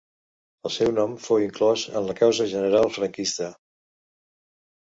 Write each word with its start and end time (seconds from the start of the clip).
El 0.69 0.71
seu 0.75 0.89
nom 0.99 1.13
fou 1.25 1.43
inclòs 1.43 1.83
en 2.01 2.07
la 2.09 2.17
Causa 2.21 2.47
General 2.55 2.91
franquista. 2.97 3.51